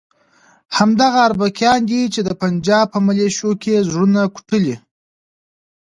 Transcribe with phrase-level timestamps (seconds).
[0.77, 4.75] همدغه اربکیان دي چې د پنجاب په ملیشو کې زړونه کوټلي.